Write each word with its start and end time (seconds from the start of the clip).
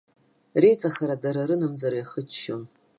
Реиҵахара, 0.61 1.15
дара 1.23 1.47
рынамӡара 1.49 1.97
иахыччон. 1.99 2.63